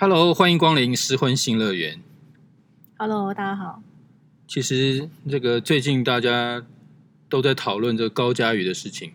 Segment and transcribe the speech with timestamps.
[0.00, 2.00] Hello，欢迎光临失婚新乐园。
[2.98, 3.82] Hello，大家好。
[4.46, 6.64] 其实这个最近大家
[7.28, 9.10] 都在讨论这个高佳宇的事情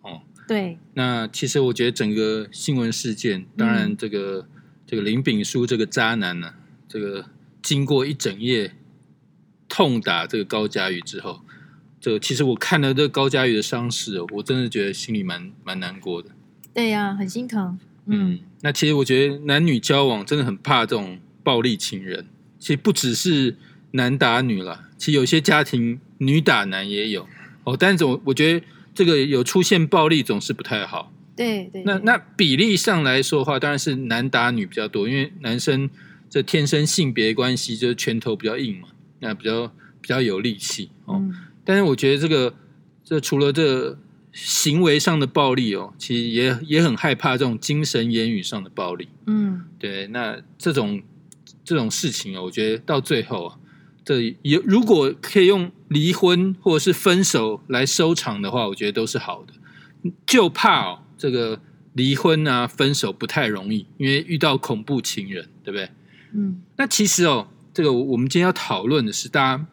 [0.00, 0.22] 哦。
[0.48, 4.46] 对，那其实我觉得整个新闻事件，当然这个、
[4.86, 6.54] 这个林炳书这个渣男呢、
[6.88, 7.26] 这个
[7.60, 8.74] 经过一整夜
[9.68, 11.42] 痛打这个高佳宇之后，
[12.00, 16.30] 这个其实我看了这个高佳宇的伤势哦，我真的觉得心里蛮蛮难过的。
[16.72, 17.78] 对呀、很心疼。
[18.06, 22.26] 嗯嗯，，那其实我觉得男女交往真的很怕这种暴力情人。
[22.58, 23.56] 其实不只是
[23.92, 27.26] 男打女了，其实有些家庭女打男也有
[27.64, 27.76] 哦。
[27.76, 31.12] 但是我我觉得这个有出现暴力总是不太好。
[31.34, 31.82] 对对。
[31.82, 35.90] 对那那比例上来说的话，当然是男打女比较多，因为男生
[36.30, 39.66] 这天生性别关系就是拳头比较硬嘛，那比较
[40.00, 41.16] 比较有力气哦。
[41.18, 42.54] 嗯，但是我觉得这个
[43.04, 43.98] 这除了这个
[44.32, 49.08] 行为上的暴力哦，其实也也很害怕这种精神言语上的暴力。
[49.26, 51.02] 嗯，对，那这种
[51.62, 53.58] 这种事情哦，我觉得到最后啊，
[54.04, 59.52] 这有如果可以用离婚或者是分手来收场的话，我觉得都是好的。
[60.26, 61.60] 就怕哦，这个
[61.92, 65.90] 离婚啊、分手不太容易，因为遇到恐怖情人，对不对？
[66.32, 69.66] 嗯，那其实哦，这个我们今天要讨论的是，大家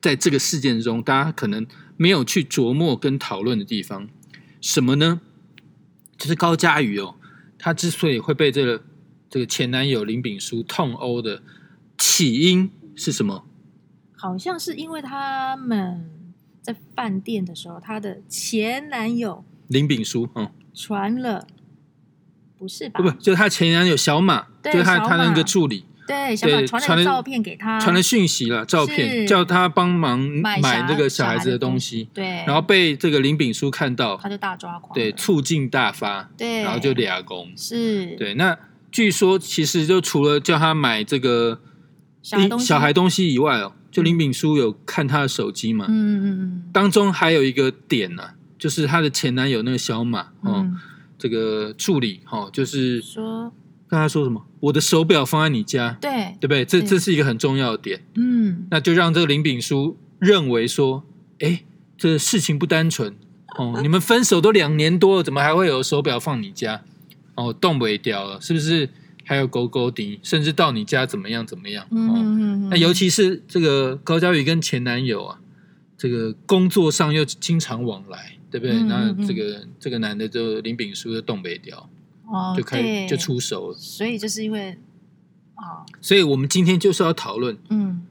[0.00, 1.64] 在这个事件中，大家可能
[1.98, 4.08] 没有去琢磨跟讨论的地方，
[4.62, 5.20] 什么呢？
[6.16, 7.16] 就是高佳瑜哦，
[7.58, 8.82] 她之所以会被这个
[9.28, 11.42] 这个前男友林炳书痛殴的
[11.98, 13.44] 起因是什么？
[14.16, 16.10] 好像是因为他们
[16.62, 21.46] 在饭店的时候，她的前男友林炳书，嗯，传了，
[22.56, 23.00] 不是吧？
[23.00, 37.52] 不不，就是他前男友小马，对就是他小他那个助理对，小马传了照片给他，传了讯息了，照片叫他帮忙买买这个小孩子的的东东西，对，然后被这个林炳书看到，他就大抓狂，对，醋劲大发，对，然后就俩公。
[37.56, 38.56] 是，对，那
[38.90, 41.60] 据说其实就除了叫他买这个
[42.22, 48.22] 小孩东西小孩东西以外哦，就林炳书有看他的手机嘛，嗯嗯嗯当中还有一个点呢、
[48.58, 50.76] 就是他的前男友那个小马哦，嗯，
[51.18, 53.52] 这个助理哦，就是说
[53.88, 56.64] 跟他说什么，我的手表放在你家，对，对不对？
[56.64, 56.88] 这对。
[56.88, 61.04] 这是一个很重要的点，嗯，那就让这个林炳书认为说，
[61.40, 61.64] 哎，
[61.96, 63.16] 这事情不单纯。
[63.56, 66.82] 哦，你们分手都两年多了，怎么还会有手表放你家？
[67.34, 68.88] 哦，动不掉了，是不是？
[69.24, 71.86] 还有狗狗顶，甚至到你家怎么样怎么样？
[71.90, 75.38] 嗯哦，嗯嗯，那尤其是这个高佳宇跟前男友啊，
[75.98, 78.74] 这个工作上又经常往来，对不对？
[78.84, 81.90] 那嗯这个这个男的就林炳书就动北掉，
[82.30, 83.74] 哦，就开对就出手了。
[83.78, 84.78] 所以就是因为
[85.54, 88.06] 啊，所以我们今天就是要讨论，嗯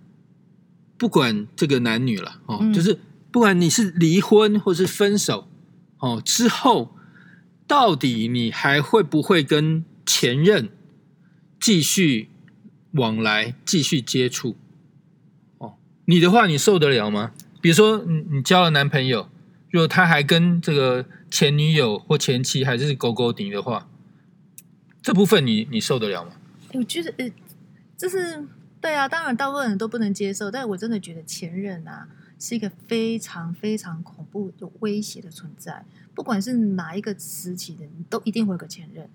[0.97, 3.00] 不管这个男女了哦，嗯就是
[3.31, 5.47] 不管你是离婚或是分手
[6.00, 6.95] 哦之后，
[7.67, 10.69] 到底你还会不会跟前任
[11.59, 12.29] 继续
[12.94, 14.55] 往来、继续接触？
[15.59, 17.31] 哦，你的话你受得了吗？
[17.61, 19.29] 比如说你你交了男朋友，
[19.69, 23.88] 如果他还跟这个前女友或前妻还是勾勾顶的话，
[25.07, 26.34] 这部分你你受得了吗？
[26.73, 27.31] 我觉得呃，
[27.95, 28.45] 这是
[28.81, 39.09] 对啊，当然大部分人都不能接受，但我真的觉得前任啊是一个非常非常恐怖、有威胁的存在，不管是哪一个时期的，你都一定会有个前任，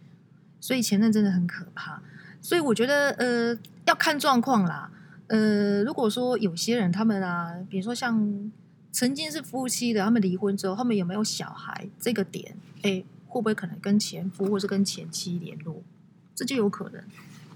[0.59, 2.01] 所以前任真的很可怕。
[2.41, 3.55] 所以我觉得呃
[3.85, 4.91] 要看状况啦，
[5.27, 8.51] 呃，如果说有些人他们啊，比如说像
[8.91, 15.83] 曾经是夫妻的，他们离婚之后，他们有没有小孩这个点，哎，会不会可能跟前夫或是跟前妻联络，
[16.35, 17.03] 这就有可能。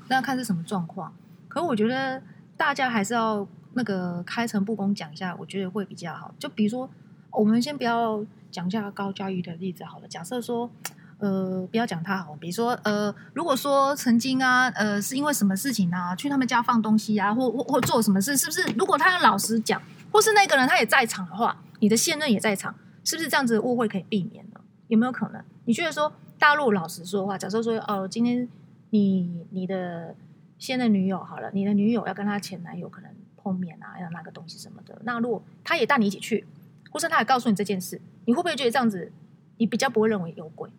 [0.08, 1.12] 那看是什么状况。
[1.48, 2.22] 可我觉得
[2.56, 6.34] 大家还是要那个开诚布公讲一下，我觉得会比较好。
[6.38, 6.88] 就比如说，
[7.30, 10.08] 我们先不要讲一下高佳瑜的例子好了。
[10.08, 10.70] 假设说，
[11.18, 18.62] 呃，不要讲他好，比如说，呃，如果说曾经啊，呃，是因为什么事情啊，去他们家放东西啊，或或或做什么事，是不是？
[18.78, 24.60] 如果他要老实讲，或是那个人他也在场的话，你的现任也在场，是不是这样子误会可以避免呢？
[24.88, 25.42] 有没有可能？
[25.66, 28.48] 你觉得说大陆老实说话，假设说，哦，今天
[28.90, 30.16] 你你的
[30.58, 34.98] 现任女友好了，你的女友要跟她前男友可能碰面啊，要拿个东西什么的。
[35.04, 36.46] 那如果他也带你一起去，
[36.90, 39.12] 或是他也告诉你这件事，你会不会觉得这样子，
[39.58, 40.70] 你比较不会认为有鬼？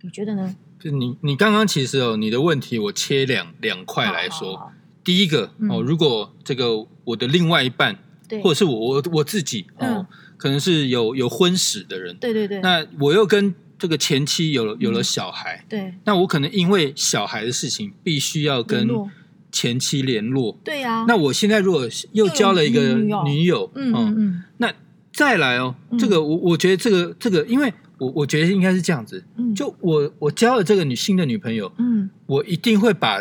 [0.00, 0.56] 你觉得呢？
[0.80, 4.54] 就你你刚刚其实哦，你的问题我切两两块来说。
[4.56, 4.72] 好好好
[5.04, 7.98] 第一个嗯哦，如果这个我的另外一半，
[8.28, 13.52] 对，或者是我我我自己哦，嗯可能是有有婚史的人，对对对，那我又跟
[13.82, 15.92] 这个前妻有了有了嗯小孩，对。
[16.04, 18.88] 那我可能因为小孩的事情，必须要跟
[19.50, 20.56] 前妻联络。
[20.62, 22.94] 对呀、那我现在如果又交了一个
[23.24, 24.42] 女友，嗯哦嗯嗯。
[24.58, 24.72] 那
[25.12, 25.98] 再来哦，嗯。
[25.98, 32.08] 这个我我觉得这个这个，因为我我觉得应该是这样子，嗯，就我我交了这个女新的女朋友，嗯。
[32.26, 33.20] 我一定会把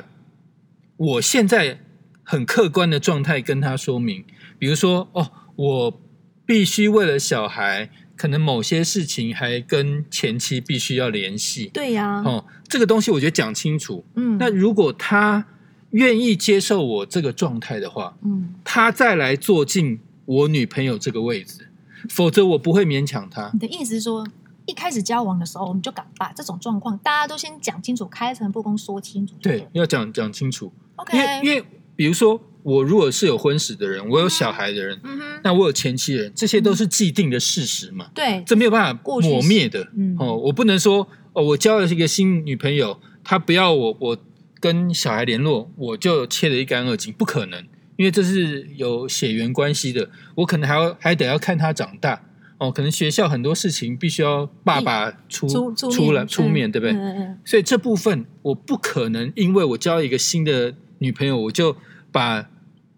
[0.96, 1.80] 我现在
[2.22, 4.24] 很客观的状态跟她说明，
[4.60, 6.02] 比如说哦，我
[6.46, 7.90] 必须为了小孩，
[8.22, 11.72] 可能某些事情还跟前妻必须要联系。
[11.74, 14.06] 对呀、哦，这个东西我觉得讲清楚。
[14.14, 15.44] 嗯，那如果他
[15.90, 21.68] 愿意接受我这个状态的话，嗯，他再来坐进我女朋友这个位置，
[22.10, 23.50] 否则我不会勉强他。
[23.54, 24.24] 你的意思是说，
[24.68, 30.72] 一开始交往的时候，我们就敢把这种状况大家都先讲清楚，开诚布公说清楚对，要讲讲清楚。
[30.98, 31.66] ，OK，因为因为
[31.96, 35.00] 比如说，我如果是有婚史的人，我有小孩的人，
[35.44, 39.88] 那我有前妻的人，这些都是既定的事实嘛，对，这没有办法抹灭的。
[39.96, 44.18] 嗯哦，我不能说哦，我交了一个新女朋友，她不要我，我
[44.60, 47.60] 跟小孩联络，我就切得一干二净，不可能，
[47.98, 52.24] 因为这是有血缘关系的，我可能还要还得要看她长大。
[52.60, 56.96] 哦，可能学校很多事情必须要爸爸出出来面出面，嗯对不对？
[57.44, 61.76] 所以这部分我不可能因为我交一个新的女朋友，我就
[62.12, 62.50] 把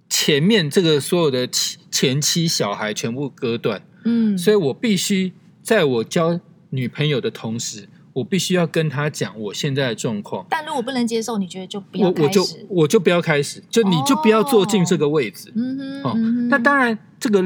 [0.09, 3.81] 前面这个所有的前前妻小孩全部割断。
[4.05, 6.39] 嗯，所以我必须在我交
[6.71, 10.45] 女朋友的同时，我必须要跟她讲我现在的状况。
[10.49, 15.51] 但如果不能接受，你觉得就不要我我就开始，我就不要开始，就你就不要坐进这个位置。
[15.55, 17.41] 嗯哼，哦嗯那当然，这个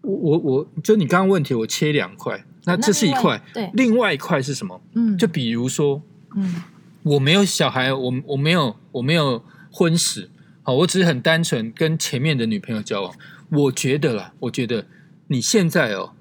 [0.00, 4.80] 我我我就你刚刚问题，我切两块，那那这是一块，对另外一块是什么？
[4.94, 6.00] 嗯，就比如说，
[6.34, 6.62] 嗯
[7.02, 10.30] 我没有小孩，我我没有我没有婚史，
[10.68, 13.14] 好，我只是很单纯跟前面的女朋友交往。
[13.52, 14.84] 我觉得啦，我觉得
[15.28, 16.12] 你现在哦，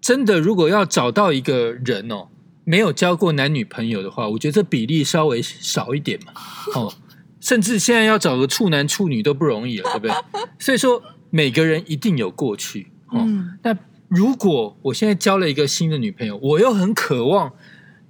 [0.00, 2.28] 真的如果要找到一个人哦，
[2.62, 6.32] 没有交过男女朋友的话，我觉得这比例稍微少一点嘛，
[6.76, 6.94] 哦，
[7.40, 10.14] 甚至现在要找个处男处女都不容易了，对不对？
[10.60, 17.52] 所以说每个人一定有过去，哦，嗯那如果我现在交了一个新的女朋友，我又很渴望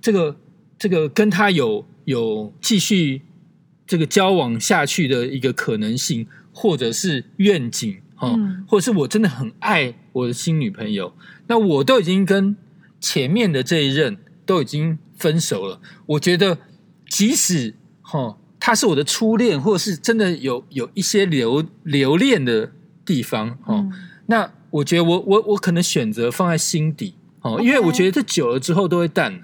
[0.03, 0.37] 这个
[0.79, 3.23] 这个跟她有有继续
[3.87, 11.13] 这个交往下去的一个可能性，或者是愿景哈，哦嗯或者是我真的很爱我的新女朋友，
[11.47, 12.57] 那我都已经跟
[13.01, 14.17] 前面的这一任
[14.47, 16.59] 都已经分手了，我觉得
[17.09, 22.73] 即使哈、哦、他是我的初恋，或者是真的有有一些留留恋的
[23.05, 23.87] 地方哦。
[23.91, 23.93] 嗯
[24.27, 29.43] 那我觉得我我我可能选择放在心底哦，因为我觉得这久了之后都会淡，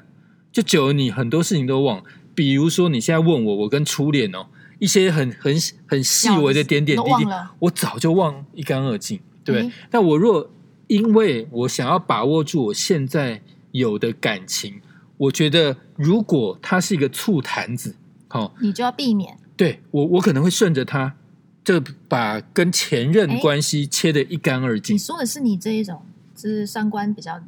[0.51, 2.03] 就久了你很多事情都忘。
[2.41, 4.47] 比如说你现在问我，我跟初恋哦，
[4.79, 5.55] 一些很很
[5.87, 9.69] 很细微的点点滴滴我早就忘一干二净，对不对？
[9.69, 10.51] 嗯但我若
[10.87, 13.43] 因为我想要把握住我现在
[13.73, 14.81] 有的感情，
[15.19, 17.95] 我觉得如果它是一个醋坛子，
[18.31, 19.37] 哦，你就要避免。
[19.55, 21.15] 对我我可能会顺着他，
[21.63, 21.79] 就
[22.09, 24.99] 把跟前任哎关系切得一干二净你。
[24.99, 26.01] 说的是你这一种，
[26.35, 27.39] 就是三观比较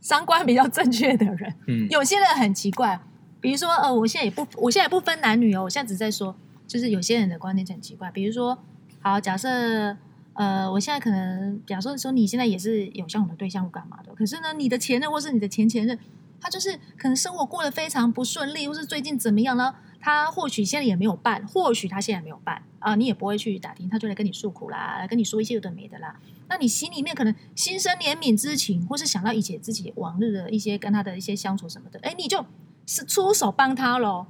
[0.00, 1.52] 三观比较正确的人。
[1.66, 3.00] 嗯，有些人很奇怪，
[3.44, 6.34] 比如说呃，我现在也不，我现在也不分男女哦，我现在只在说，
[6.66, 8.10] 就是有些人的观念很奇怪。
[8.10, 8.56] 比如说，
[9.02, 9.94] 好，假设
[10.32, 15.98] 呃，我现在可能，假设说你现在也是有相同的对象干嘛的，可是呢，你的前任或是你的前前任，
[16.40, 19.74] 他就是可能生活过得非常不顺利，或是最近怎么样呢？
[20.00, 26.18] 他或许现在也没有办，或许他现在没有办啊、你也不会去打听，他就来跟你诉苦啦，来跟你说一些有的没的啦。
[26.48, 32.42] 那你心里面可能心生怜悯之情，或是想到以前自己往日的一些跟他的一些相处什么的，哎，你就
[32.86, 34.26] 是出手帮他喽。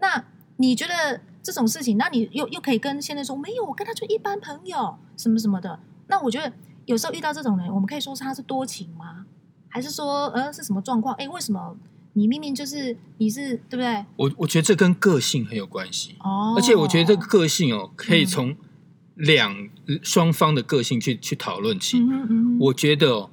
[0.00, 0.24] 那
[0.56, 5.80] 你觉得这种事情，那你又又可以跟现在说没有，我跟他就一般朋友，什么什么的。
[6.08, 6.52] 那我觉得
[6.86, 9.26] 有时候遇到这种人，我们可以说是他是多情吗？
[9.68, 11.14] 还是说呃是什么状况？
[11.16, 11.76] 哎，为什么
[12.14, 14.04] 你明明就是你是对不对？
[14.16, 18.56] 我我觉得这跟个性很有关系，哦，而且我觉得这个个性哦，可以嗯从
[19.14, 19.68] 两
[20.02, 21.98] 双方的个性去去讨论起。
[21.98, 23.30] 嗯哼嗯，我觉得哦，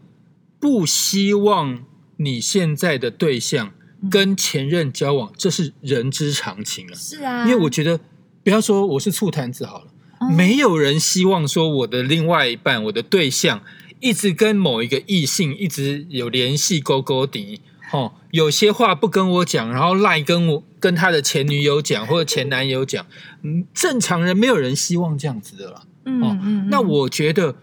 [0.59, 1.83] 不希望
[2.17, 3.73] 你现在的对象嗯
[4.09, 6.93] 跟前任交往，这是人之常情啊。
[6.95, 7.99] 是啊，因为我觉得，
[8.43, 9.87] 不要说我是醋坛子好了，
[10.21, 13.61] 嗯没有人希望说我的另外一半，我的对象
[13.99, 17.61] 一直跟某一个异性一直有联系，勾勾底。
[17.91, 23.05] 哦，有些话不跟我讲，然后赖跟我跟他的前女友讲或者前男友讲，
[23.43, 25.83] 嗯，正常人没有人希望这样子的啦。
[26.03, 27.55] 嗯哦嗯，那我觉得，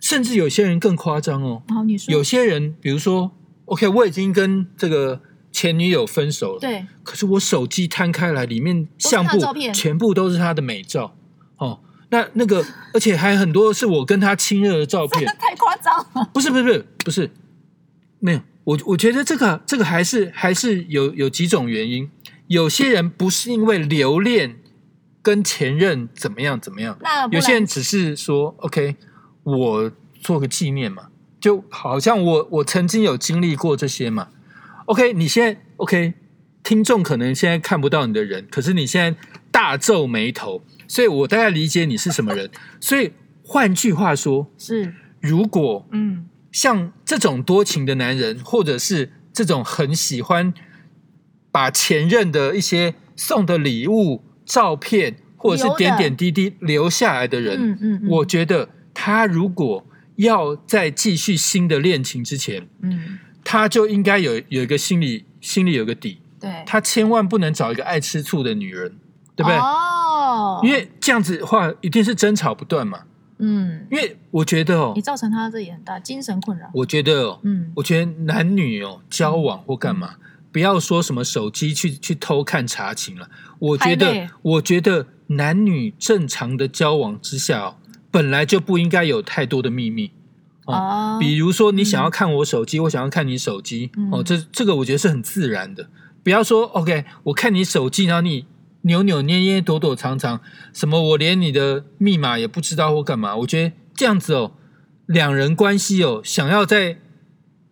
[0.00, 3.32] 甚至有些人更夸张哦，好你说有些人，比如说
[3.64, 5.20] ，OK，我已经跟这个
[5.50, 9.38] 前女友分手了，对可是我手机摊开来，里面相簿
[9.72, 11.16] 全部都是他的美照
[11.56, 11.80] 哦。
[12.10, 12.64] 那那个，
[12.94, 17.30] 而且还很多是我跟他亲热的照片， 太夸张了，不是不是不是不是，
[18.20, 18.40] 没有。
[18.64, 22.10] 我我觉得这个这个还是还是有有几种原因。
[22.46, 24.56] 有些人不是因为留恋
[25.20, 28.96] 跟前任怎么样怎么样，那有些人只是说 OK，
[29.42, 31.08] 我做个纪念嘛，
[31.40, 34.28] 就好像我我曾经有经历过这些嘛。
[34.88, 36.14] OK，你现在 OK，
[36.62, 39.18] 听众可能现在看不到你的人，可是你现在
[39.50, 40.62] 大皱眉头。
[40.86, 42.50] 所以我大概理解你是什么人。
[42.80, 50.54] 所以换句话说，是，如果嗯，像这种多情的男人，或者是这种很喜欢
[51.52, 63.18] 把前任的一些送的礼物、照片，或者是点点滴滴留下来的人，嗯嗯嗯我觉得他如果要在继续新的恋情之前，嗯，
[63.50, 68.92] 他就应该有有一个心里心里有个底，对，他千万不能找一个爱吃醋的女人，
[69.34, 69.56] 对不对？
[69.56, 73.00] 哦，因为这样子的话，一定是争吵不断嘛。
[73.38, 76.68] 嗯，因为我觉得哦你，造成他这也很大精神困扰。
[76.74, 80.16] 我觉得哦，嗯，我觉得男女哦交往或干嘛，
[80.52, 83.30] 不要说什么手机去去偷看查情了。
[83.58, 87.76] 我觉得，我觉得男女正常的交往之下哦，
[88.10, 90.10] 本来就不应该有太多的秘密。
[90.72, 95.88] 哦，比如说，你想要看我手机，我想要看你手机，嗯哦，这这个我觉得是很自然的。
[96.22, 98.44] 不要说 OK，我看你手机，然后你
[98.82, 100.40] 扭扭捏捏、躲躲藏藏，
[100.74, 103.34] 什么我连你的密码也不知道或干嘛？
[103.36, 104.52] 我觉得这样子哦，
[105.06, 106.98] 两人关系哦，想要再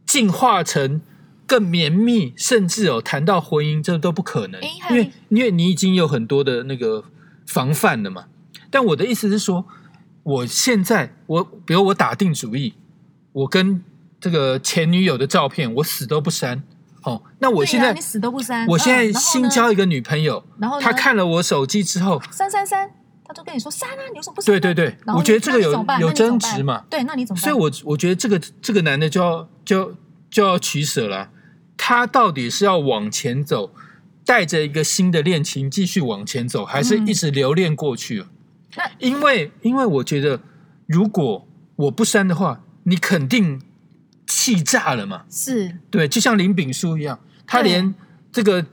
[0.06, 1.02] 进化成
[1.46, 4.60] 更绵密，甚至哦谈到婚姻，这都不可能
[4.90, 7.04] 因为因为你已经有很多的那个
[7.46, 8.24] 防范了嘛。
[8.70, 9.66] 但我的意思是说，
[10.22, 12.74] 我现在我比如我打定主意，
[13.36, 13.84] 我跟
[14.18, 16.62] 这个前女友的照片，我死都不删。
[17.02, 18.66] 哦，那我现在、你死都不删。
[18.66, 22.90] 我现在新交一个女朋友，然后呢她看了我手机之后，删删删，
[23.24, 24.58] 她就跟你说删啊，你为什么不删呢？
[24.60, 27.42] 对对对，我觉得这个有有争执嘛，对，那你怎么办？
[27.42, 29.94] 所以我我觉得这个这个男的就要就
[30.30, 31.28] 就要取舍了，
[31.76, 33.70] 他到底是要往前走，
[34.24, 38.24] 带着一个新的恋情继续往前走，还是嗯一直留恋过去？
[38.76, 40.40] 那因为因为我觉得，
[40.86, 43.60] 如果我不删的话，你肯定
[44.26, 45.24] 气炸了嘛。
[45.30, 47.94] 是对，就像林炳书一样，他连
[48.32, 48.64] 这个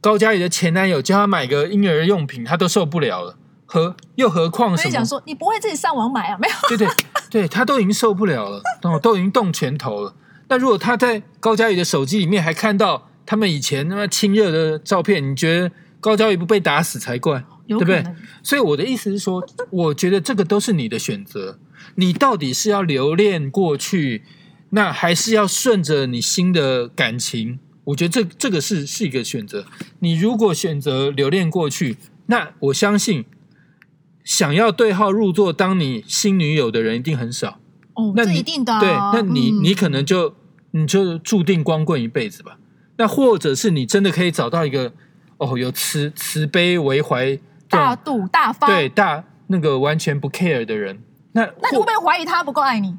[0.00, 5.06] 高佳宇的前男友叫他买个婴儿用品，他都受不了了，何又何况什么讲？
[5.06, 6.38] 说，你不会自己上网买啊？
[6.40, 6.88] 没有，对对
[7.30, 10.14] 对，他都已经受不了了，哦，都已经动拳头了。
[10.48, 18.04] 那如果他在高佳宇的手机里面还看到他们以前那么亲热的照片，你觉得高佳宇不被打死才怪，对不对？
[18.42, 21.58] 所以我的意思是说，我觉得这个都是你的选择，
[21.94, 24.22] 你到底是要留恋过去，
[24.70, 27.58] 那还是要顺着你新的感情？
[27.84, 29.66] 我觉得这这个是是一个选择。
[29.98, 31.96] 你如果选择留恋过去，
[32.26, 33.24] 那我相信
[34.22, 37.58] 想要对号入座当你新女友的人一定很少。
[37.94, 38.80] 哦，那你这一定的啊。
[38.80, 40.34] 对，那你、嗯你可能就
[40.70, 42.58] 你就注定光棍一辈子吧。
[42.98, 44.92] 那或者是你真的可以找到一个
[45.38, 47.36] 哦有慈慈悲为怀
[47.68, 48.70] 大度大方。
[48.70, 52.96] 对，大那个完全不 care 的人，那那你会不会怀疑他不够爱你？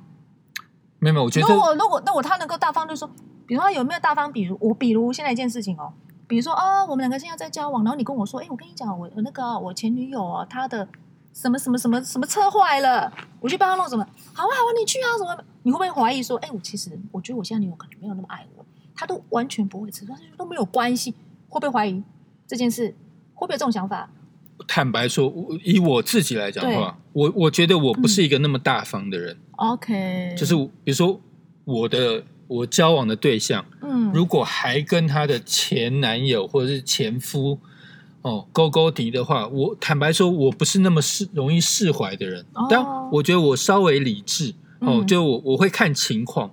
[0.99, 3.07] 没有没有，我觉如得果如果那我他能够大方，就说，
[3.45, 4.31] 比如说他有没有大方？
[4.31, 5.91] 比如我，比如现在一件事情哦，
[6.27, 10.87] 比如说哦，我们两个现在在交往，然后你跟我说，哎，我跟你讲，我我那个我前女友啊，她的
[11.33, 13.11] 什么什么什么什么车坏了，
[13.41, 15.43] 我去帮她弄什么，好啊好啊，你去啊什么？
[15.63, 21.11] 你会不会怀疑说，哎，我其实我觉得我现在女友可能没有那么爱我，她都完全不会吃，她都没有关系，
[21.49, 22.01] 会不会怀疑
[22.47, 22.95] 这件事？
[23.35, 24.09] 会不会有这种想法？
[24.67, 31.19] 坦白说，我以我自己来讲的话，我我觉得我不是一个那么大方的人，OK，就是比如说
[31.65, 37.57] 我的我交往的对象，嗯，如果还跟他的前男友或者是前夫
[38.21, 42.45] 哦勾勾敌的话，我坦白说，我不是那么释容易释怀的人。
[42.53, 46.51] 哦但我觉得我稍微理智哦，嗯就我我会看情况。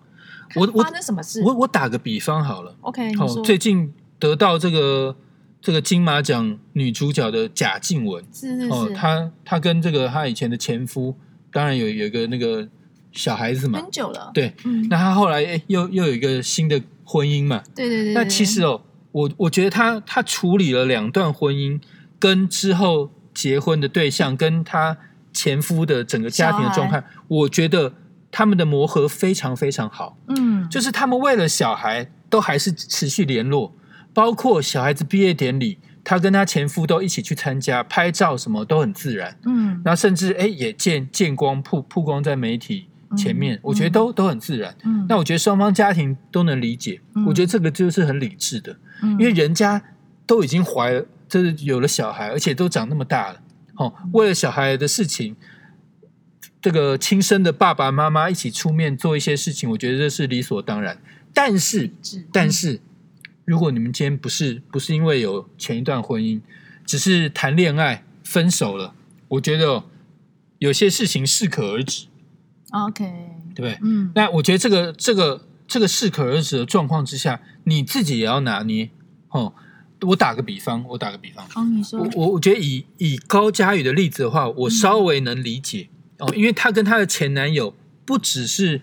[0.56, 5.14] 我我发生什么事我我打个比方好了，？OK，好哦，最近得到这个
[5.60, 11.14] 这个金马奖女主角的贾静雯哦，是是哦，她她跟这个她以前的前夫，
[11.52, 12.66] 当然有有一个那个
[13.12, 18.80] 小孩子嘛，很久了，对，嗯，那她后来诶又又有一个新的婚姻嘛，对对对，那对其实哦，
[19.12, 21.80] 我我觉得她她处理了两段婚姻，
[22.18, 24.96] 跟之后结婚的对象，跟她
[25.32, 27.92] 前夫的整个家庭的状态，我觉得
[28.30, 30.16] 他们的磨合非常非常好。
[30.28, 33.74] 嗯，就是他们为了小孩都还是持续联络，
[34.20, 39.34] 包括小孩子毕业典礼，他跟他前夫都一起去参加，拍照什么都很自然。
[39.46, 44.76] 嗯然后甚至哎也见见光曝曝光在媒体前面，嗯我觉得都都很自然。
[44.84, 49.82] 嗯，那我觉得双方家庭都能理解，嗯我觉得这个就是很理智的，因因为人家
[50.26, 53.40] 都已经怀了，就是有了小孩，而且都长那么大了，
[53.76, 55.34] 哦，为了小孩的事情，
[56.60, 60.98] 这个亲生的爸爸妈妈一起出面做一些事情，我觉得这是理所当然。
[61.32, 61.90] 但是，
[62.32, 62.80] 但是，
[63.50, 66.40] 如果你们今天不是不是因为有前一段婚姻，
[66.86, 68.94] 只是谈恋爱分手了，
[69.26, 69.84] 我觉得哦
[70.60, 72.06] 有些事情适可而止
[72.70, 73.04] ，OK，
[73.52, 73.78] 对不对？
[73.82, 74.12] 嗯。
[74.14, 78.88] 那我觉得这个这个这个适可而止的状况之下，你自己也要拿捏
[79.30, 79.52] 哦。
[80.02, 81.98] 我打个比方，我打个比方，哦，你说。
[81.98, 85.88] 我，我我觉得以以高佳宇的例子的话，我稍微能理解、
[86.20, 88.80] 哦，因为她跟她的前男友不只是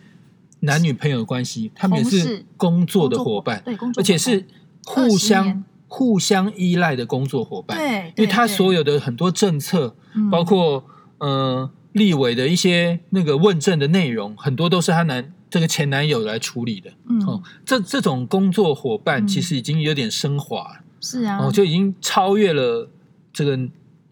[0.59, 4.45] 男女朋友的关系，他们也是工作的伙伴，对，工作而且是
[4.87, 7.77] 互相互相依赖的工作伙伴。
[7.77, 9.95] 对，因为他所有的很多政策，
[10.31, 10.83] 包括
[11.19, 16.91] 呃立委的一些那个问政的内容，很多都是她男这个前男友来处理的。
[17.09, 20.79] 嗯哦，这这种工作伙伴嗯其实已经有点升华了。
[20.99, 22.89] 是啊，哦，就已经超越了
[23.31, 23.57] 这个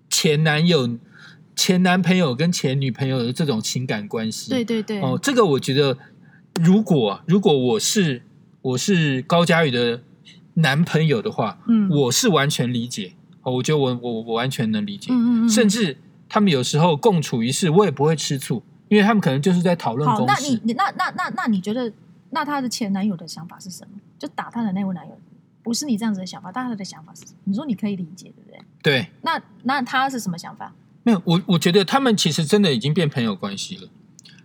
[0.10, 0.98] 前男友、
[1.56, 4.52] 前男朋友跟前女朋友的这种情感关系。
[4.52, 5.98] 对对对，哦，这个我觉得，
[6.62, 8.22] 如果啊如果我是
[8.62, 10.02] 我是高佳宇的
[10.56, 13.14] 男朋友的话，嗯我是完全理解。
[13.44, 15.96] 哦，我觉得我我我完全能理解，嗯嗯嗯，甚至
[16.28, 20.26] 他们有时候共处一室，我也不会吃醋，因为他们可能就是在讨论好。
[20.26, 21.94] 那你你那那那那你觉得，
[22.32, 24.00] 那她的前男友的想法是什么？
[24.18, 25.16] 就打她的那位男友，
[25.62, 27.38] 不是你这样子的想法，但他的想法是什么？
[27.44, 28.60] 你说你可以理解，对不对？
[28.82, 30.74] 对，那那他是什么想法？
[31.04, 33.88] 没有我我觉得他们其实真的已经变朋友关系了。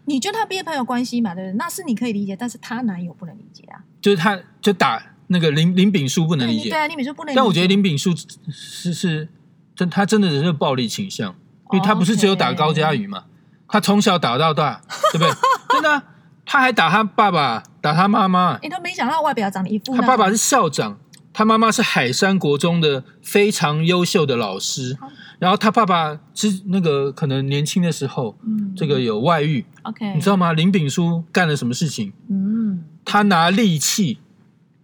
[0.05, 1.57] 你觉得他变朋友关系嘛，对不对？
[1.57, 8.13] 那是你可以理解，但是她男友不能理解啊，就是他就打那个林林炳书不能理解，对对啊，林炳书不能理解，但我觉得林炳书
[8.51, 9.29] 是是
[9.77, 11.35] 真，他真的只是暴力倾向，
[11.73, 13.25] 因为他不是只有打高佳宇嘛，
[13.69, 14.83] 他从小打到大，
[15.13, 15.31] 对不对？
[15.71, 16.03] 真的啊、
[16.45, 20.99] 他还打他爸爸，打他妈妈，你都没想到外表长得一副他爸爸是校长，
[21.33, 24.99] 他妈妈是海山国中的非常优秀的老师，
[25.39, 30.53] 然后他爸爸是那个可能年轻的时候嗯这个有外遇，OK，你知道吗？
[30.53, 32.13] 林炳书干了什么事情？
[32.29, 34.19] 嗯，他拿利器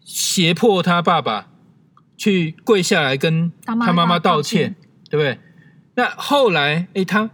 [0.07, 1.49] 胁迫他爸爸
[2.17, 4.63] 去跪下来跟他妈他妈妈道道歉。
[4.63, 4.77] 歉，
[5.11, 5.39] 对不对？
[5.97, 7.29] 那后来，哎，他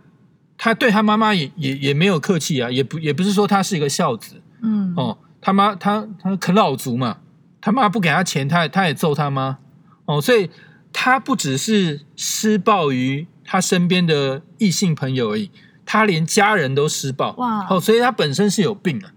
[0.57, 4.41] 他对他妈妈也也也没有客气啊，也不也不是说他是一个孝子。
[4.63, 4.95] 嗯。
[4.97, 7.19] 哦，他妈他他啃老族嘛，
[7.61, 9.59] 他妈不给他钱，他他也揍他妈。
[10.07, 10.49] 哦，所以
[10.95, 15.51] 他不只是施暴于他身边的异性朋友而已，
[15.85, 17.33] 他连家人都施暴。
[17.33, 17.67] 哇。
[17.69, 19.13] 哦，所以他本身是有病啊，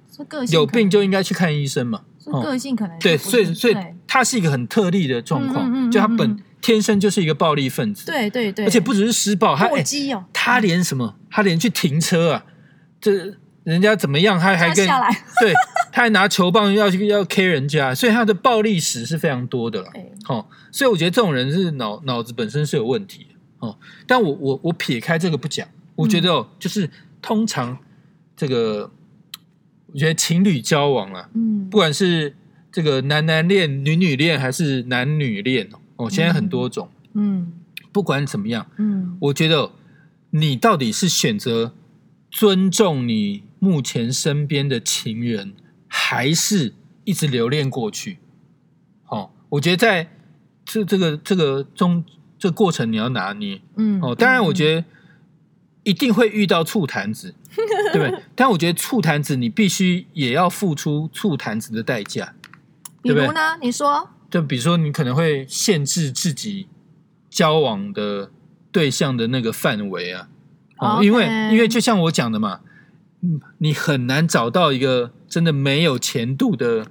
[0.52, 2.02] 有病就应该去看医生嘛。
[2.26, 12.46] 是个性可能对，所以所以他是一个很特例的状况，嗯嗯嗯就他本天生就是一个暴力分子，对对对，而且不只是施暴，他哎，过激哦，他连什么，他连去停车啊，
[13.00, 14.88] 这人家怎么样，他还跟
[15.40, 15.54] 对，
[15.92, 19.90] 他还拿球棒要去要 K 人家，所以他的暴力史是非常多的了。
[19.94, 20.12] 对。
[20.28, 23.78] 哦，所以我觉得这种人是脑脑子本身是有问题的哦。
[24.08, 26.90] 但我我我撇开这个不讲，我觉得哦，就是
[27.22, 27.78] 通常
[28.36, 28.90] 这个，
[29.96, 32.36] 我觉得情侣交往啊，嗯不管是
[32.70, 36.90] 这个男男恋、女女恋，还是男女恋哦，哦，现在很多种。
[37.14, 37.54] 嗯
[37.94, 39.72] 不管怎么样，嗯我觉得哦
[40.32, 41.74] 你到底是选择
[42.30, 45.54] 尊重你目前身边的情人，
[45.88, 46.74] 还是
[47.06, 48.18] 一直留恋过去？
[49.08, 50.10] 哦，我觉得在
[50.66, 52.04] 这这个这个中
[52.38, 54.14] 这个过程你要拿捏嗯哦。
[54.14, 54.84] 当然，我得觉得
[55.86, 57.34] 一定会遇到醋坛子，
[57.94, 58.24] 对不对？
[58.36, 62.34] 但我觉得醋坛子你必须也要付出醋坛子的代价。
[63.02, 66.68] 比如呢，你说就比如说，你可能会限制自己
[67.30, 68.32] 交往的
[68.72, 70.28] 对象的那个范围啊，
[70.80, 72.62] 哦，因为因为就像我讲的嘛，
[73.22, 76.88] 嗯，你很难找到一个真的没有前度的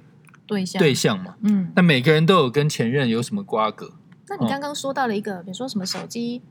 [0.47, 1.35] 对象对象嘛。
[1.41, 3.91] 嗯，那每个人都有跟前任有什么瓜葛？
[4.29, 6.41] 那你刚刚说到了一个，比如说什么手机，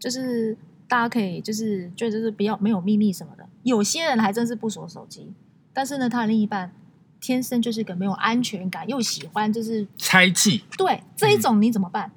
[0.00, 0.56] 就是
[0.88, 3.46] 大家可以就是就就是不要没有秘密什么的。
[3.62, 5.32] 有些人还真是不锁手机，
[5.72, 6.72] 但是呢，他的另一半
[7.20, 12.10] 天生就是个没有安全感，又喜欢就是猜忌对这一种你怎么办？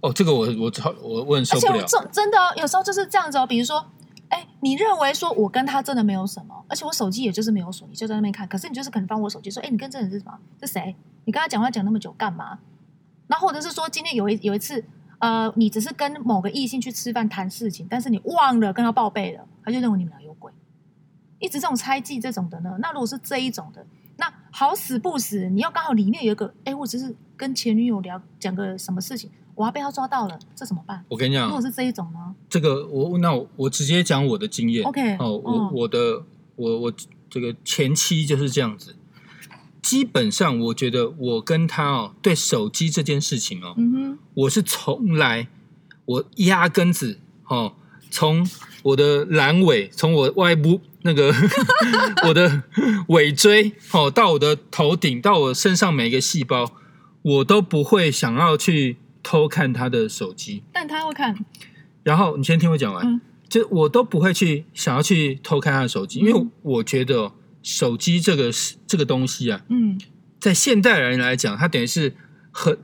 [0.00, 1.82] 哦，这个我我超我我很受而且我。
[1.82, 3.84] 真真的哦有时候就是这样子哦，比如说。
[4.30, 10.38] 哎，你认为说我跟他真的没有什么，而且我手机也就是没有锁，你就在那边看，可是你就是可能翻我手机说，哎，你跟这人是什么？
[10.60, 10.94] 是谁？
[11.24, 12.60] 你跟他讲话讲那么久干嘛？
[13.26, 14.84] 那或者是说今天有一有一次，
[15.20, 20.52] 呃，你只是跟某个异性去吃饭谈事情，但是你忘了跟他报备了，他就认为你们俩有鬼。
[21.38, 23.86] 一直这种猜忌这种的呢，那如果是这一种的，
[24.18, 31.04] 那好死不死，你要刚好里面有一个，哎，我只是跟前女友聊讲个什么事情，我要被他抓到了，这怎么办？
[31.08, 34.84] 我跟你讲如果，是这一种呢这个我那我我直接讲我的经验。
[34.84, 36.22] ？OK，哦，我、嗯我的
[36.56, 36.92] 我我
[37.28, 38.94] 这个前妻就是这样子。
[39.90, 43.74] 基本上，我觉得我跟他哦，对手机这件事情哦，
[44.34, 45.48] 我是从来
[46.04, 47.74] 我压根子哦，
[48.08, 48.48] 从
[48.84, 51.34] 我的阑尾，从我外部那个
[52.28, 52.62] 我的
[53.08, 56.72] 尾椎哦，到我的头顶，到我身上每一个细胞，
[57.22, 60.62] 我都不会想要去偷看他的手机。
[60.72, 61.36] 但他会看，
[62.04, 63.20] 然后你先听我讲完，嗯。
[63.48, 66.48] 就我都不会去想要去偷看他的手机，因为嗯。
[66.62, 69.98] 我觉得哦手机这个是这个东西啊，嗯
[70.38, 72.14] 在现代人来讲，它等于是
[72.50, 72.76] 很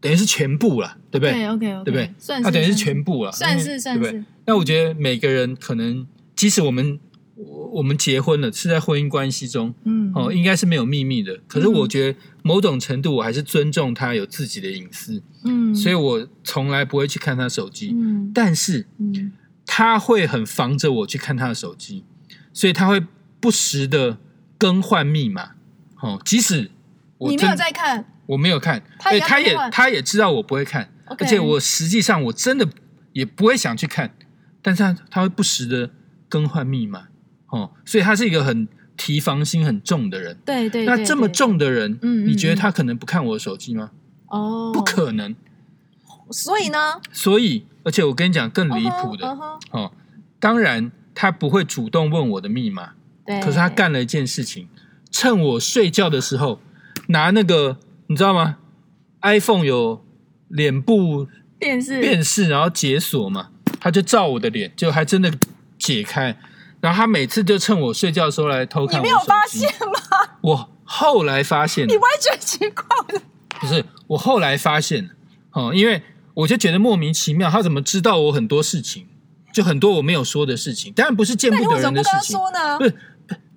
[0.00, 1.32] 等于是全部了，对不对？
[1.32, 2.12] 对，OK 对不对？
[2.18, 4.24] 算是它等于是全部了，算是算是对不对？
[4.46, 7.00] 那我觉得每个人可能，即使我们
[7.34, 11.40] 我我们结婚了，是在婚姻关系中，嗯哦，应该是没有秘密的。
[11.48, 17.92] 可是我觉得某种程度，我还是尊重他有自己的隐私，嗯，所以我从来不会去看他手机。
[17.94, 19.32] 嗯但是嗯
[19.64, 22.04] 他会很防着我去看他的手机，
[22.52, 23.02] 所以他会
[23.40, 24.18] 不时的
[24.56, 25.52] 更换密码。
[26.00, 26.70] 哦，即使
[27.18, 28.04] 我你没有在看。
[28.26, 30.92] 我没有看，他也而且他也他也知道我不会看。
[31.18, 32.68] 而且我实际上我真的
[33.14, 34.14] 也不会想去看，
[34.60, 35.90] 但是他他会不时的
[36.28, 37.08] 更换密码。
[37.46, 40.36] 哦，所以他是一个很提防心很重的人。
[40.44, 42.56] 对对，那对对这么重的人，嗯嗯你觉得嗯。
[42.56, 43.90] 他可能不看我的手机吗？
[44.26, 45.34] 哦，不，可能。
[46.30, 49.26] 所以呢，所以，而且我跟你讲更离谱的。
[49.70, 49.90] 哦，
[50.38, 52.92] 当然他不会主动问我的密码，
[53.28, 54.66] 对，可是他干了一件事情，
[55.10, 56.58] 趁我睡觉的时候
[57.08, 58.56] 拿那个，你知道吗
[59.20, 60.02] ？iPhone 有
[60.48, 61.28] 脸部
[61.60, 65.30] 电视辨识，然后解锁嘛，他就照我的脸，就还真的
[65.78, 66.34] 解开。
[66.80, 70.28] 然后他每次就趁我睡觉的时候来偷看我你没有发现吗？
[70.40, 73.20] 我后来发现，你不会觉得奇怪的？
[73.60, 75.10] 不是我后来发现，
[75.52, 76.00] 哦，因为
[76.32, 79.06] 我就觉得莫名其妙，他怎么知道我很多事情，
[79.52, 82.84] 就很多我没有说的事情，当然不是见不得人的事情，说呢不？
[82.84, 82.96] 是，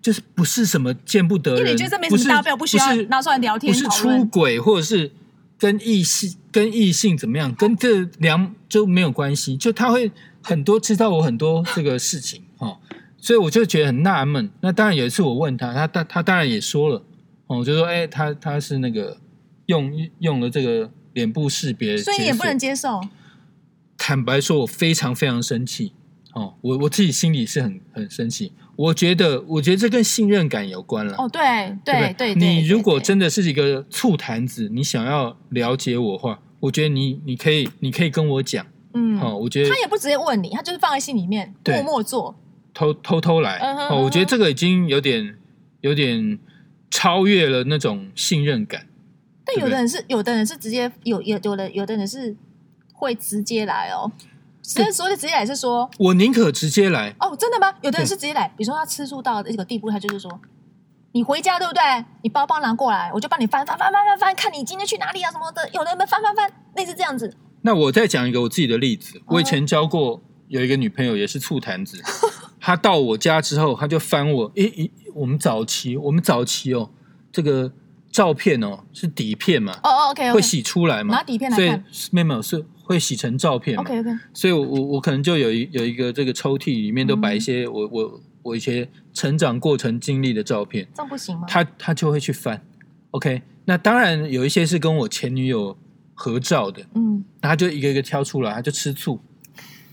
[0.01, 5.11] 就是不是什么见不得人，因为你觉得这没什么是大不了不需要是拿出来聊天不是出轨或者是
[5.57, 10.11] 跟异性跟异性怎么样，跟这两就没有关系，就他会
[10.41, 12.79] 很多知道我很多这个事情哦，
[13.17, 14.49] 所以我就觉得很纳闷。
[14.61, 17.03] 那当然有一次我问他，他他他当然也说了
[17.47, 19.17] 哦，我就说哎，他他是那个
[19.67, 22.57] 用用了这个脸部识别，所以你也不能。
[22.57, 22.99] 接受。
[23.97, 25.93] 坦白说，我非常非常生气
[26.33, 28.51] 哦，我我自己心里是很很生气。
[28.75, 31.15] 我觉得，我觉得这跟信任感有关了。
[31.17, 42.35] 哦，对对对你如果真的是一个醋坛子，你想要了解我的话，我觉得你你可以你可以跟我讲嗯，哦，我觉得他也不直接问你，他就是放在心里面，默默做。
[42.73, 45.35] 偷偷偷来嗯哼哦，我觉得这个已经有点
[45.81, 46.39] 有点
[46.89, 48.87] 超越了那种信任感。
[49.43, 52.33] 但有的人是，有的人是直接有有有的有的人是
[52.93, 54.09] 会直接来哦。
[54.61, 57.73] 所以所谓的直接来是说，我宁可直接来，哦，真的吗？
[57.81, 60.39] 有的人是直接来，比如说他吃醋到一个地步，他就是说，
[61.13, 61.81] 你回家对不对？
[62.21, 65.67] 你包包拿过来，我就帮你翻翻翻翻翻翻，看你今天去哪里啊什么的。
[65.73, 67.35] 有的人翻翻翻，类似这样子。
[67.63, 72.01] 那我再讲一个我自己的例子，哦我以前教过有一个女朋友，也是醋坛子。
[72.59, 76.91] 她到我家之后，她就翻我，诶诶，我们早期，我们早期哦，
[77.31, 77.71] 这个
[78.11, 83.81] 照片哦是底片嘛，哦哦，OK，会洗出来嘛，拿底片来所以看没有没有是会洗成照片嘛。
[83.81, 91.45] OK OK，所以我我我可能就有一有一个这个抽屉里面都摆一些我、我我一些成长过程经历的照片，这样不行吗？
[91.47, 92.61] 他他就会去翻。
[93.11, 95.77] OK，那当然有一些是跟我前女友
[96.13, 99.19] 合照的，嗯，那他就一个一个挑出来，他就吃醋，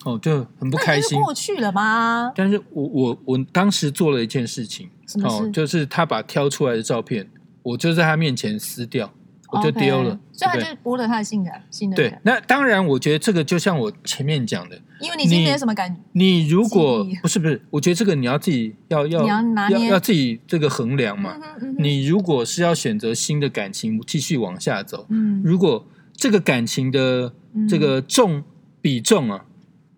[0.04, 1.20] 哦，就很不开心。
[1.20, 2.32] 过去了吗？
[2.34, 7.28] 但是我我我当时做了一件事情，什么事哦，就是他把挑出来的照片，
[7.62, 9.12] 我就在他面前撕掉，
[9.50, 10.58] 我就丢了，所以他？
[10.58, 21.34] 就剥了他的性感性的，，对那当然，我觉得这个就像我前面讲的，因为你已经没有什么感觉你如果不是不是，我觉得这个你要自己要要你要拿捏要自己这个衡量嘛。
[21.61, 27.32] 嗯嗯你如果是要选择新的感情继续往下走，嗯如果这个感情的
[27.68, 28.44] 这个重
[28.82, 29.46] 比重啊，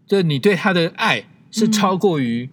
[0.07, 2.49] 就你对他的爱是超过于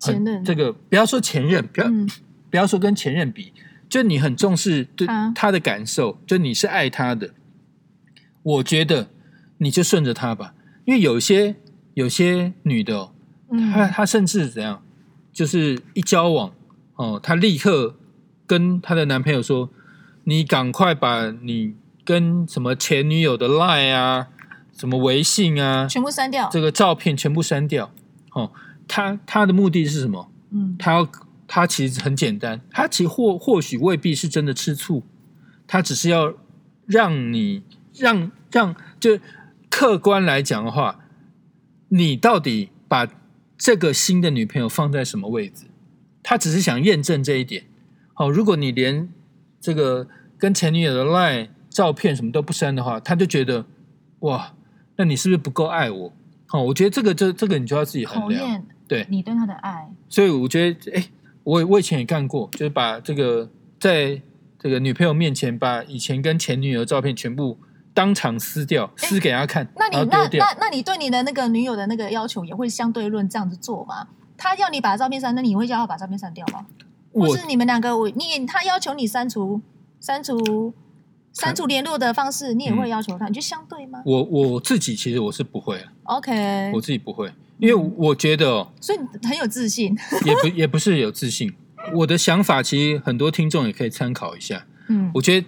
[0.00, 2.06] 很前任这个不要说前任，不要、嗯
[2.50, 3.50] 不要说跟前任比，
[3.92, 7.34] 就你很重视对啊他的感受，就你是爱他的，
[8.42, 9.10] 我觉得
[9.58, 10.54] 你就顺着他吧，
[10.86, 11.56] 因为有些
[11.92, 13.12] 有些女的、哦，
[13.50, 13.90] 她嗯。
[13.92, 14.82] 她甚至怎样，
[15.30, 16.54] 就是一交往
[16.96, 17.96] 哦，她立刻
[18.46, 19.68] 跟她的男朋友说
[20.24, 24.28] ：“你赶快把你跟什么前女友的 Line 啊、
[24.74, 27.92] 什么微信啊全部删掉，这个照片全部删掉。”
[28.32, 28.50] 哦，
[28.88, 30.30] 她她的目的是什么？
[30.50, 30.76] 嗯。
[30.78, 31.06] 她要
[31.54, 35.02] 她其实很简单，他其实或或许未必是真的吃醋，
[35.66, 36.32] 他只是要
[36.86, 37.62] 让你
[37.94, 39.18] 让让就
[39.68, 41.00] 客观来讲的话，
[41.90, 43.06] 你到底把
[43.58, 45.66] 这个新的女朋友放在什么位置？
[46.22, 47.64] 他只是想验证这一点。
[48.14, 49.10] 好、如果你连
[49.60, 53.66] 这个跟前女友的 line 照片什么都不删的话，他就觉得
[54.20, 54.54] 哇，
[54.96, 56.12] 那你是不是不够爱我？
[56.46, 58.64] 好、我觉得这个这这个你就要自己衡量。
[58.88, 61.04] 对，你对他的爱，所以我觉得，哎，
[61.44, 63.48] 我我以前也干过，就是把这个
[63.80, 64.20] 在
[64.58, 67.58] 这个女朋友面前把以前跟前女友的照片全部
[67.92, 70.28] 当场撕掉，撕给她看，那你那。
[70.38, 74.08] 那那你对你的那个女友的那个要求也会相对论这样子做吗？
[74.36, 76.66] 他要你把照片删，那你会叫他把照片删掉吗？
[77.12, 79.60] 或是你们两个，我你他要求你删除
[80.00, 80.72] 删除
[81.32, 87.30] 删除联络的方式，你也会要求他，你就相对吗我我自己其实我是不会啊，？OK，我自己不会，
[87.62, 89.96] 因为我觉得哦，所以你很有自信。
[90.26, 91.52] 也不也不是有自信。
[91.94, 94.66] 我的想法其实很多听众也可以参考一下。
[94.88, 95.46] 嗯，我觉得，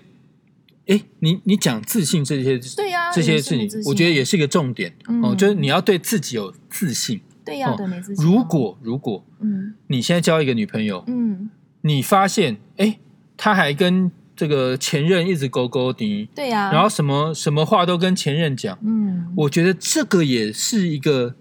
[0.94, 7.20] 哎，你你讲自信这些对呀、这些事情我觉得也是一个重点哦，嗯就是你要对自己有自信。
[7.44, 8.24] 对呀、哦对没自信。
[8.24, 11.50] 如果如果嗯你现在交一个女朋友，嗯，
[11.82, 13.00] 你发现哎，
[13.36, 15.98] 她还跟这个前任一直勾勾搭，
[16.34, 21.34] 对呀、然后什么什么话都跟前任讲，嗯，我觉得这个也是一个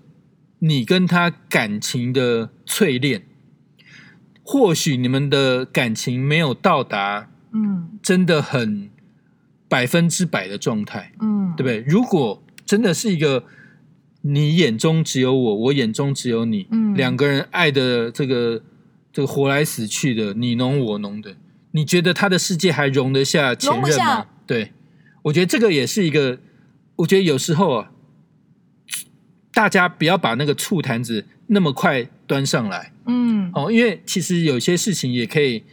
[0.65, 3.23] 你跟他感情的淬炼。
[4.45, 8.89] 或许你们的感情没有到达嗯真的很
[9.69, 11.79] 百分之百的状态，嗯，对不对？
[11.87, 13.45] 如果真的是一个
[14.21, 18.61] 你眼中只有我，我眼中只有你，嗯两个人爱的这个
[19.13, 21.37] 这个活来死去的，你侬我侬的，
[21.71, 24.25] 你觉得他的世界还容得下前任吗？
[24.45, 24.73] 对，
[25.23, 26.39] 我觉得这个也是一个，
[26.97, 27.91] 我觉得有时候啊，
[29.53, 32.91] 大家不要把那个醋坛子那么快端上来。
[33.05, 35.63] 嗯，哦，因为其实有些事情也可以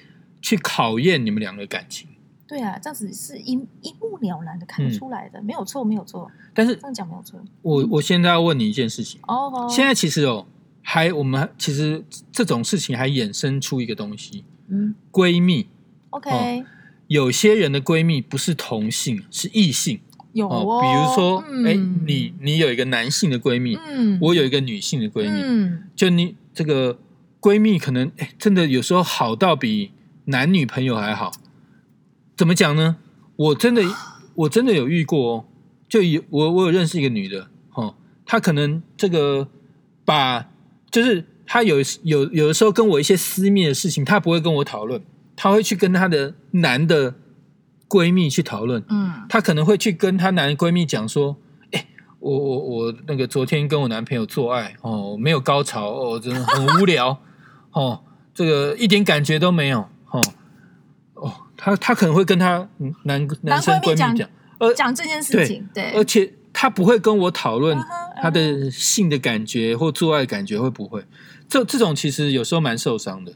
[0.42, 2.08] 去考验你们两个感情。
[2.46, 7.40] 对啊，这样子是一一目了然的看得出来的，没有错，没有错，但是这样讲没有错。
[7.62, 10.46] 我我现在要问你一件事情，哦，现在其实哦，
[10.82, 14.94] 还我们其实这种事情还衍生出一个东西，嗯。
[15.12, 15.68] 闺蜜。
[16.10, 16.64] ，OK，、
[17.06, 20.00] 有些人的闺蜜不是同性，是异性
[20.32, 20.80] 有哦。
[20.80, 21.74] 比如说，嗯哎、
[22.06, 26.98] 你你有一个男性的闺蜜，嗯，我有一个女性的闺蜜，嗯就你这个
[27.40, 29.90] 闺蜜可能哎，真的有时候好到比
[30.26, 31.32] 男女朋友还好。
[32.36, 32.96] 怎么讲呢？
[33.36, 33.82] 我真的
[34.34, 35.44] 我真的有遇过哦，
[35.88, 39.48] 就有我我有认识一个女的哦，她可能这个
[40.04, 40.48] 把
[40.90, 45.02] 就是她有有有的时候跟我一些私密的事情，她不会跟我讨论，
[45.36, 47.14] 她会去跟她的男的
[47.90, 48.82] 闺蜜去讨论。
[48.88, 51.36] 嗯她可能会去跟她男闺蜜讲说
[51.72, 51.86] ：“哎、
[52.20, 57.20] 我我我那个昨天跟我男朋友做爱哦，没有高潮哦，真的很无聊
[57.72, 58.00] 哦，
[58.32, 59.80] 这个一点感觉都没有
[60.12, 60.22] 哦
[61.14, 67.76] 哦。”她她可能会跟她嗯男男生闺蜜讲讲，而讲这件事情，对，而且她不会跟我讨论
[68.22, 71.04] 她的性的感觉或做爱的感觉会不会？
[71.48, 73.32] 这这种其实有时候蛮受伤的。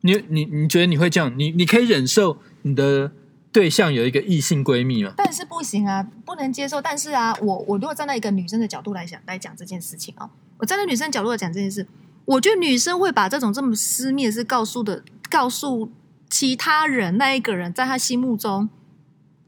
[0.00, 1.32] 你你你觉得你会这样？
[1.36, 3.10] 你你可以忍受你的
[3.56, 5.14] 对象有一个异性闺蜜吗？
[5.16, 6.82] 但是不行啊，不能接受。
[6.82, 11.86] 但是啊，我我如果站在一个女生的角度来想来讲这件事情啊，我站在女生角度来讲这件事，
[12.26, 15.90] 我觉得女生会把这种这么私密的事告诉的告诉
[16.28, 18.68] 其他人，那一个人在她心目中，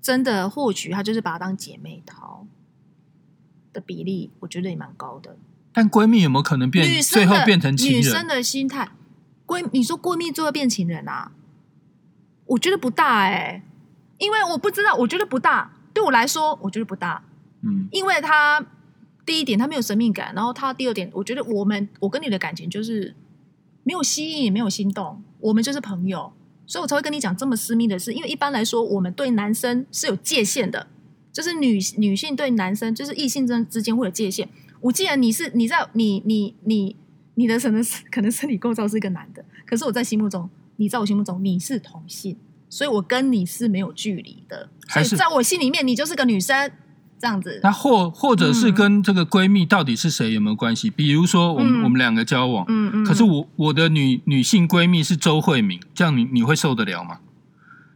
[0.01, 2.47] 真的或许她就是把她当姐妹淘
[3.75, 5.37] 的比例，我觉得也蛮高的。
[5.75, 8.27] 但闺蜜有没有可能变女生的最后变成情女生？
[8.27, 8.89] 的心态，
[9.47, 11.33] 闺你说闺蜜最后变情人啊？
[12.47, 13.63] 我觉得不大哎、
[14.19, 15.73] 因为我不知道，我觉得不大。
[15.95, 17.25] 对我来说，我觉得不大，
[17.63, 18.65] 嗯，因为他
[19.27, 23.15] 第一点他没有神秘感，然后他第二点，我觉得我们我跟你的感情就是
[23.83, 26.33] 没有吸引，也没有心动，我们就是朋友，
[26.67, 28.13] 所以我才会跟你讲这么私密的事。
[28.13, 30.87] 因为一般来说，我们对男生是有界限的，
[31.33, 34.49] 就是女女性对男生，就是异性之之间会有界限。
[34.81, 36.95] 我既然你是你在你你你
[37.35, 42.37] 你的可能可能身体构造是一个男的，可是我在心目中，你在我心目中你是同性，
[42.69, 46.71] 所以我跟你是没有距离的，所还是以在我心里面你就是个女生，
[47.19, 47.61] 这样子。
[47.63, 50.91] 那或或者是嗯跟这个闺蜜到底是谁有没有关系？
[50.91, 57.19] 比如说我们、嗯我们两个交往，嗯嗯，可是我我的女女性闺蜜是周慧敏，这样你你会受得了吗？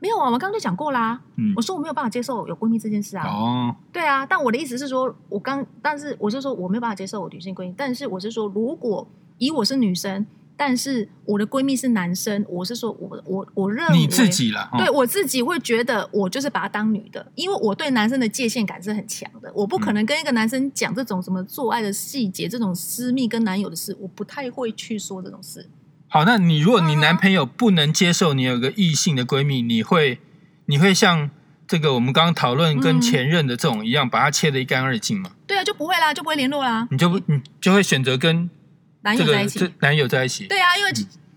[0.00, 1.20] 没有啊，我刚刚就讲过啦。
[1.36, 3.24] 嗯我，说我没有办法接受有闺蜜这件事啊。
[3.24, 9.06] 哦，对啊，但我的意思是说，我刚，但是我是说我没有办法接受我女性闺蜜，但是我是说，如果
[9.38, 10.26] 以我是女生，
[10.64, 25.68] 但是我的闺蜜是男生，我是说我我我认为你自己啦，哦对我自己会觉得我就是把她当女的，因为我对男生的界限感是很强的，我不可能跟一个男生讲这种什么做爱的细节、这种私密跟男友的事，我不太会去说这种事。
[26.06, 30.20] 好，那你如果你男朋友不能接受你有个异性的闺蜜，你会
[30.66, 31.28] 你会像
[31.66, 35.32] 这个我们刚刚讨论跟嗯前任的这种一样，把它切得一干二净吗？
[35.44, 38.61] 对啊，就不会啦，就不会联络啦，你就不你就会选择跟这
[39.02, 39.58] 男友在一起。
[39.58, 40.46] 个男友在一起？
[40.46, 40.92] 对啊，因为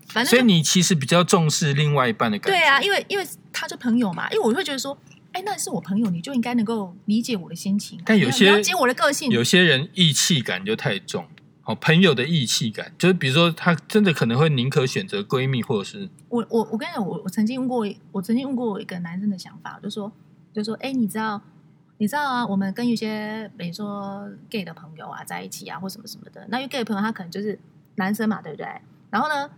[0.08, 2.58] 反正所以你其实比较重视另外一半的感觉。
[2.58, 4.96] 对啊，因为因为他就朋友嘛，因为我会觉得说，
[5.32, 9.30] 哎，那是我朋友，你就应该能够理解我的心情啊，但有些了解我的个性。
[9.30, 11.26] 有些人义气感就太重，
[11.64, 20.10] 哦，朋友的义气感，就是比如说他真的可能会宁可选择闺蜜，或者是我我我跟你讲，我我曾经问过，我曾经问过我一个男生的想法，就说
[20.54, 21.42] 就说，哎，你知道
[21.98, 27.58] 你知道啊，我们跟一些比如说 gay 的朋友啊在一起啊，或什么什么的，那因为 gay 的朋友他可能就是
[27.94, 28.66] 男生嘛，对不对？
[29.10, 29.50] 然后呢，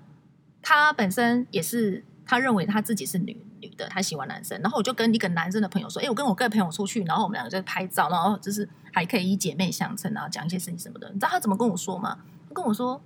[0.63, 11.09] 他本身也是他认为他自己是女女的，他喜欢男生，然后我就跟一个男生的朋友说，哎，我跟我 gay 朋友出去，然后我们两个在拍照，然后就是还可以以姐妹相称，然后讲一些事情什么的。
[11.09, 12.19] 你知道他怎么跟我说吗？
[12.49, 13.01] 他跟我说，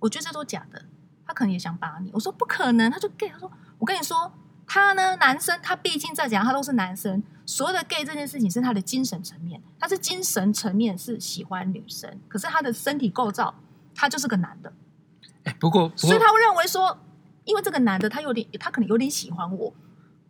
[0.00, 0.82] 我觉得这都假的，
[1.26, 2.10] 他可能也想把你。
[2.14, 4.32] 我说不可能，他就 gay，他说我跟你说，
[4.66, 7.22] 他呢，男生，他毕竟在讲，他都是男生。
[7.44, 13.54] 所有的 gay 这件事情是他的精神层面，他是精神层面是喜欢女生，可是他的身体构造，
[13.94, 14.72] 他就是个男的。
[15.44, 16.96] 哎，不过，所以他会认为说，
[17.44, 19.74] 因为这个男的他有点，他可能有点喜欢我。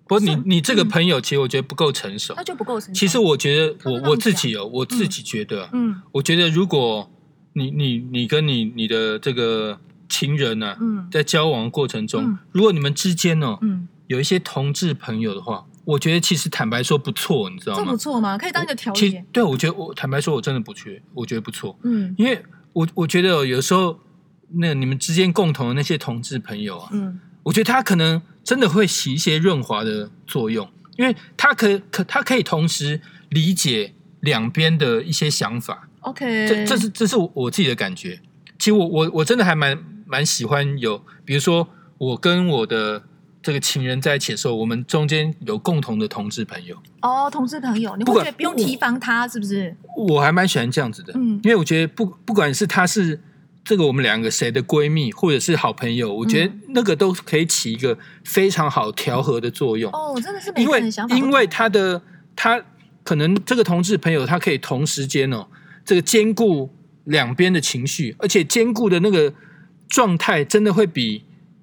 [0.09, 2.99] 不过你你这个朋友其实我觉得不够成熟，他就不够成熟。
[2.99, 7.11] 其实我觉得我我自己哦，我自己觉得，嗯，我觉得如果
[7.53, 17.83] 你你你跟你你的这个情人呢，嗯，在交往过程中，如果你们之间呢，嗯，有一些同志朋友的话，我觉得其实坦白说不错，你知道吗？
[17.85, 18.39] 这不错吗？
[18.39, 19.27] 可以当一个条件。
[19.33, 23.99] 对，我觉得我坦白说，我真的不缺，我觉得不错，嗯，因为我我觉得有时候。
[24.55, 35.89] 那你们之间共同的那些同志朋友啊，嗯，我觉得他可能真的会起一些润滑的作用，因为他可可他可以同时理解两边的一些想法。
[36.01, 38.21] OK，这这是这是我自己的感觉。
[38.59, 43.03] 其实我我我真的还蛮蛮喜欢有，比如说我跟我的
[43.43, 46.77] 这个情人在一起的时候，我们中间有共同的同志朋友。
[47.01, 49.77] 哦，同志朋友，你会觉得不用提防他是不是？
[49.97, 53.21] 我还蛮喜欢这样子的，嗯，因为我觉得不不管是他是。
[53.65, 59.89] 这个我们两个谁的闺蜜或者是好朋友，我觉得那个都可以起一个非常好调和的作用。
[59.93, 62.03] 哦，真的是因为因为他的
[62.35, 62.61] 他
[63.05, 65.47] 可能这个同志朋友，他可以同时间哦，
[65.85, 66.71] 这个兼顾
[67.05, 69.33] 两边的情绪，而且兼顾的那个
[69.89, 71.23] 状态，真的会比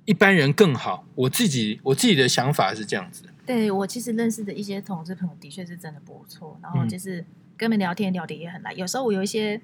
[0.09, 1.05] 一般人更好。
[1.13, 3.23] 我自己我自己的想法是这样子。
[3.45, 6.59] 对我其实认识的一些同志朋友，的确是真的不错。
[6.63, 7.23] 然后就是
[7.55, 9.61] 跟他们聊天聊的也很来，有时候我有一些。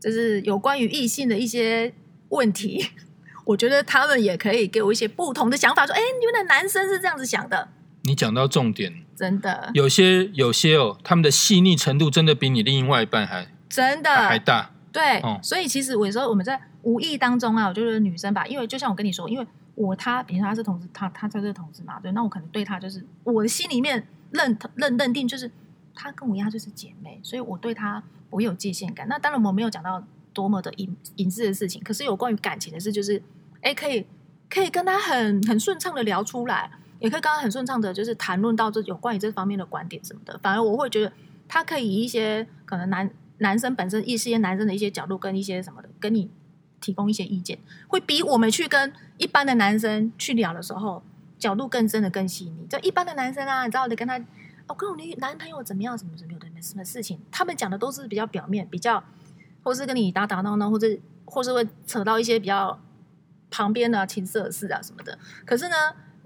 [0.00, 1.92] 就是有关于异性的一些
[2.28, 2.86] 问题，
[3.44, 7.68] 我觉得他们也可以给我一些不同的想法，说：“哎，原来男生是这样子想的。”
[8.06, 14.70] 你讲到重点，真的有些有些哦，他们的细腻程度真的比你另外一半还真的还大。
[14.92, 19.44] 对，所以其实我有时候我们在无意当中啊，我就是女生吧，因为就像我跟你说，因为
[19.78, 25.50] 我他，比如他是同事，他他在这同事嘛，对，那我可能对他就是我的心里面认认认定就是
[25.94, 28.02] 他跟我一样就是姐妹，所以我对他。
[28.30, 33.22] 我有界限感，那当然我没有讲到多么的隐隐私的事情，可是有关于感情的事，就是
[33.62, 34.06] 哎，可以
[34.50, 40.38] 可以跟他很很顺畅的聊出来，也可以跟他很顺畅的，就是谈论到这有关于这方面的观点什么的。
[40.42, 41.10] 反而我会觉得
[41.48, 46.30] 他可以以一些可能男男生本身一些男生的一些角度跟一些什么的，跟你
[46.80, 51.02] 提供一些意见，会比我们去跟一般的男生去聊的时候
[51.38, 52.66] 角度更深的更细腻。
[52.68, 54.20] 就一般的男生啊，你知道，你跟他。
[54.66, 55.96] 我跟我女男朋友怎么样？
[55.96, 59.02] 什么什么的什么事情，他们讲的都是比较表面，比较，
[59.62, 60.86] 或是跟你打打闹闹，或者
[61.24, 62.78] 或是会扯到一些比较
[63.50, 65.18] 旁边的情色事啊什么的。
[65.46, 65.76] 可是呢。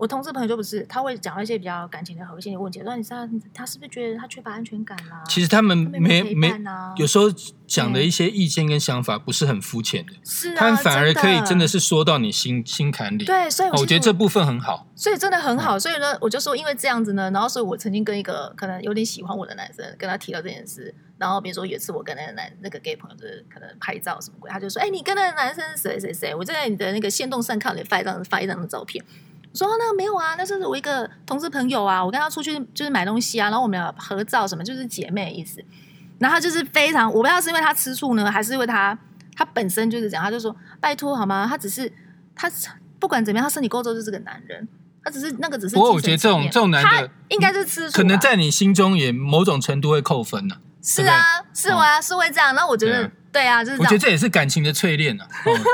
[0.03, 2.83] 我同事朋友就不是，他会讲一些比较感情的核心的问题。
[2.83, 3.19] 说你知道
[3.55, 5.23] 他是不是觉得他缺乏安全感啦？
[5.29, 6.53] 其实他们没没
[6.97, 7.27] 有时候
[7.69, 13.25] 讲的一些意见跟想法不是很肤浅的，是他们反而可以真的是说到你心心坎里。
[13.25, 14.89] 对，所以我觉得这部分很好。
[14.97, 15.79] 所以真的很好。
[15.79, 20.93] 所以呢，我就说因为这样子呢，然后所以我曾经跟一个可能有点喜欢我的男生跟他提到这件事。
[21.17, 26.35] 然后比如说有一次我跟那个男那个 gay 朋友就是可能拍照什么鬼，他就说：“哎，你跟那个男生谁谁谁？
[26.35, 29.05] 我在你的那个线动上看你发一张发一张的照片。”
[29.55, 35.63] 说那个没有啊，那是我一个同事朋友啊，我跟他出去就是买东西啊，然后我们要合照什么，就是姐妹的意思。
[36.19, 38.97] 然后他就是非常，我不知道是因为他吃醋呢，还是因为他
[39.35, 41.47] 他本身就是这样，他就说拜托好吗？
[41.49, 41.93] 他只是
[42.35, 42.51] 他
[42.99, 44.69] 不管怎么样，他身体构造就是个男人，
[45.05, 45.75] 他只是那个只是。
[45.75, 50.57] 不过我觉得这种这种男的应该是吃醋，可能在你心中也某种程度会扣分呢。
[50.81, 51.21] 是啊，
[51.53, 52.55] 是啊，是会这样。
[52.55, 55.27] 那我觉得对啊，就是我觉得这也是感情的淬炼啊，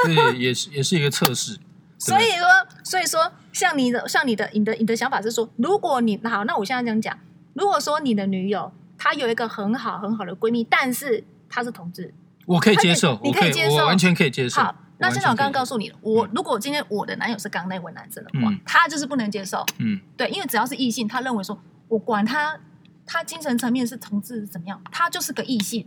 [0.04, 1.58] 这也是也是一个测试。
[1.98, 2.46] 所以说，
[2.82, 3.32] 所以说。
[3.50, 7.18] 像你的，像你的，你的，你的想法是说，如果你好，那我现在这样讲，
[7.54, 12.14] 如果说你的女友她有一个很好很好的闺蜜，但是她是同志，
[12.46, 14.60] 我可以接受，你可以接受，完全可以接受。
[14.60, 19.66] 好，那现在我刚刚告诉你，我如果今天我的男友是刚那位男生的话，他就是不能接受。
[19.78, 22.60] 嗯，对，因为只要是异性，他认为说我管他，
[23.04, 25.84] 他精神层面是同志怎么样，他就是个异性，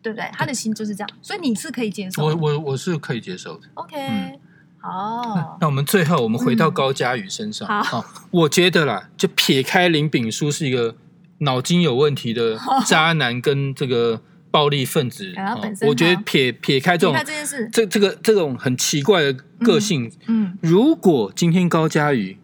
[0.00, 0.26] 对不对？
[0.32, 2.24] 他的心就是这样，所以你是可以接受。
[2.24, 3.68] 我我我是可以接受的。
[3.74, 4.40] OK。
[4.84, 7.66] 哦，那我们最后我们回到高佳宇身上。
[7.82, 10.94] 好，我觉得啦，就撇开林炳书是一个
[11.38, 14.20] 脑筋有问题的渣男跟这个
[14.50, 15.32] 暴力分子，
[15.88, 22.36] 我觉得撇撇开这种这件事，这这个这种很奇怪的个性，嗯，如果今天高佳宇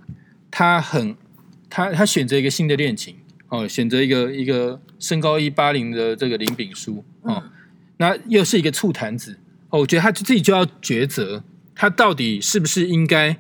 [0.51, 1.14] 他很
[1.68, 3.16] 他他选择一个新的恋情
[3.51, 7.43] 哦，选择一个一个身高一八零的这个林炳书哦，
[7.99, 9.38] 那又是一个醋坛子
[9.68, 11.45] 哦，我觉得他自己就要抉择。
[11.80, 13.38] 他到底是不是应该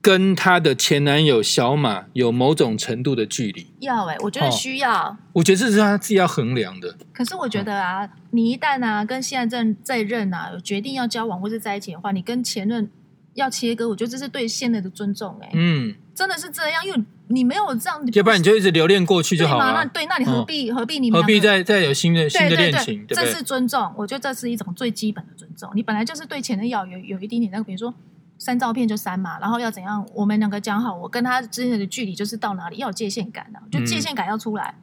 [0.00, 3.66] 跟她的前男友小马有某种程度的距离。
[3.80, 5.14] 要哎、我觉得哦需要。
[5.34, 6.96] 我觉得这是她自己要衡量的。
[7.12, 12.90] 可是我觉得啊，你一旦啊跟现在正在任啊有决定要交往或是在一起的话，你跟前任
[13.34, 19.72] 要切割，我觉得这是对现任的尊重哎、嗯，真的是这样，因为你没有这样，要不然你就一直留恋过去就好对嘛？
[19.72, 23.42] 那了，对，那你何必、何必你们何必再再有新的新的对对对恋情，对对这是？
[23.42, 25.70] 尊重，我觉得这是一种最基本的尊重。
[25.74, 27.92] 你本来就是对前任要有有一点点那个，比如说
[28.38, 34.74] 删照片就删嘛，然后要怎样，我们两个讲好，我跟他之间的距离就是到哪里，要有界限感的、就界限感要出来，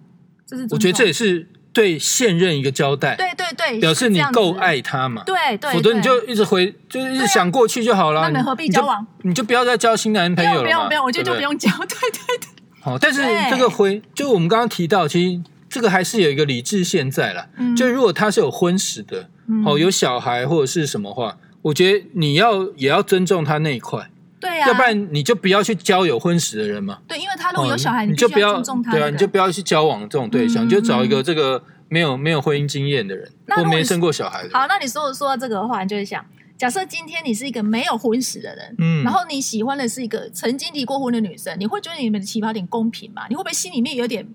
[0.46, 5.24] 这是我觉得这也是对现任一个交代，对对对，表示你够，爱他嘛。
[5.26, 8.22] 对对，否则你就一直回，就是一直想过去就好了。
[8.30, 9.06] 那你何必交往？
[9.22, 12.50] 你就你就不要再交新男朋友了不用不用，我觉得就不用交，对对对，
[12.82, 17.48] 好，但是这个回，就我们刚刚提到，其实这个还是有一个理智现在啦。
[17.58, 24.11] 嗯就如果他是有婚史的，嗯哦，有小孩或者是什么话，我觉得你要也要尊重他那一块，
[24.42, 27.00] 对啊，要不然你就不要去交有婚史的人嘛。
[27.08, 28.62] 对，因为他如哦果有小孩，你就不要
[28.92, 34.54] 对啊，你就不要去交往这种对象，嗯你就找一个嗯这个没有没有婚姻经验的人，那或没生过小孩的人。
[34.54, 36.26] 好，那你说说到这个的话，你就会想，
[36.58, 43.28] 假设今天你是一个没有婚史的人，嗯然后你喜欢的是一个曾经离过婚的女生，你会觉得你们的起跑点公平吗？
[43.30, 44.28] 你会不会心里面有点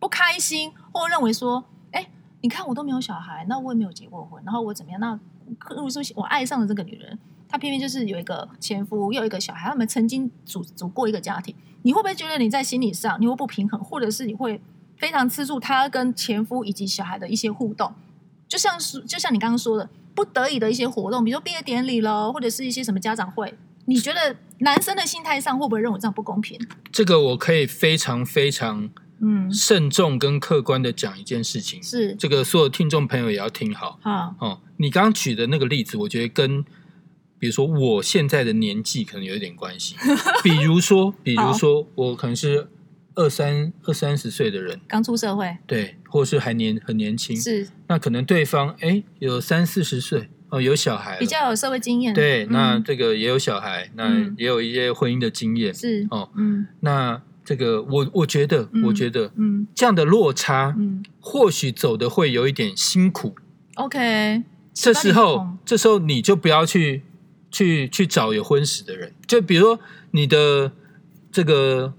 [0.00, 2.06] 不开心，或认为说，哎，
[2.40, 5.00] 你看我都没有小孩，那我也没有结过婚，然后我怎么样？
[5.00, 5.18] 那
[5.70, 7.18] 如果说我爱上了这个女人，
[7.54, 14.60] 她偏偏就是有一个前夫，又有一个小孩，他们曾经组组过一个家庭，你会不会觉得你在心理上你会不平衡，或者是你会
[14.96, 17.94] 非常吃醋他跟前夫以及小孩的一些互动？
[18.48, 26.58] 就像是就像你刚刚说的，不得已的一些活动，比如说毕业典礼喽，或者是一些什么家长会，你觉得男生的心态上会不会认为这样不公平？
[26.90, 28.90] 这个我可以非常非常
[29.20, 34.60] 嗯，慎重跟客观的讲一件事情，是这个所有听众朋友也要听好好，哦。
[34.78, 36.64] 你刚刚举的那个例子，我觉得跟
[37.38, 39.96] 比如说我现在的年纪可能有一点关系。
[40.42, 42.68] 比如说，比如说我可能是
[43.14, 45.56] 二三二三十岁的人，刚出社会。
[45.66, 47.68] 对，或者是还年很年轻，是。
[47.88, 52.48] 那可能对方哎有三四十岁哦，有小孩比较有社会经验，对，嗯。
[52.50, 54.34] 那这个也有小孩，那嗯。
[54.38, 55.72] 也有一些婚姻的经验。
[55.74, 56.30] 是哦。
[56.36, 56.66] 嗯。
[56.80, 59.66] 那这个我我觉得，嗯我觉得嗯。
[59.74, 61.04] 这样的落差，嗯。
[61.20, 63.34] 或许走的会有一点辛苦。
[63.74, 67.02] ，OK，这时候，这时候你就不要去
[67.54, 69.78] 去去找有婚史的人，就比如说
[70.10, 70.72] 你的
[71.30, 71.94] 这个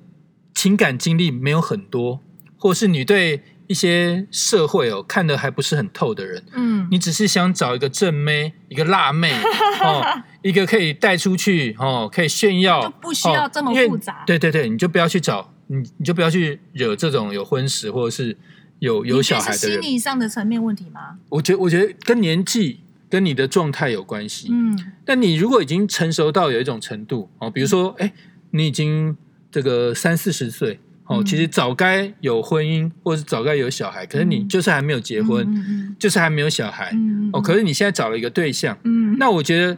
[0.53, 2.19] 情感经历没有很多，
[2.57, 9.31] 或是你对一些社会哦看的还不是很透的人，嗯你只是想找一个正妹，一个辣妹
[9.81, 10.03] 哦，
[10.41, 18.37] 一个可以带出去哦，可以炫耀，就不需要这么复杂对对对，你就不要去找你，你就不要去惹这种有婚史或者是
[18.79, 19.81] 有有小孩的人。
[19.81, 21.17] 心理上的层面问题吗？
[21.29, 24.49] 我觉得我觉得跟年纪跟你的状态有关系。
[24.51, 24.77] 嗯。
[25.05, 28.11] 但你如果已经成熟到有一种程度哦，比如说，哎，
[28.51, 29.15] 你已经
[29.51, 31.25] 这个三四十岁哦，嗯。
[31.25, 34.47] 其实早该有婚姻，或者是早该有小孩，可是你嗯。
[34.47, 37.41] 就是还没有结婚，嗯就是还没有小孩、嗯嗯哦。
[37.41, 39.15] 可是你现在找了一个对象，嗯。
[39.19, 39.77] 那我觉得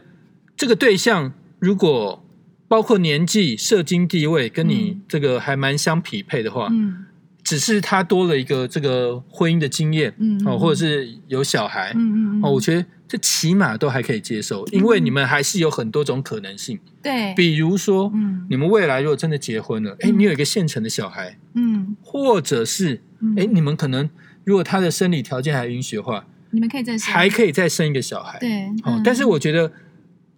[0.56, 2.24] 这个对象如果
[2.66, 5.02] 包括年纪、社经地位跟你嗯。
[5.08, 7.04] 这个还蛮相匹配的话，嗯。
[7.44, 12.44] 只是他多了一个这个婚姻的经验嗯哦，或者是有小孩，嗯嗯。
[12.44, 16.78] 哦，我觉得这起码都还可以接受，因为你们还是有很多种可能性。
[17.02, 24.08] 对，比如说，嗯你们未来如果真的结婚了，哎，嗯你有一个现成的小孩，嗯或者是嗯哎，你们可能
[24.44, 28.38] 如果他的生理条件还允许的话，你们可以再生还可以再生一个小孩。
[28.38, 29.72] 对，哦嗯，但是我觉得